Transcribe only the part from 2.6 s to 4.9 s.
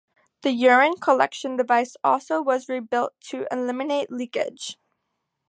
rebuilt to eliminate leakage.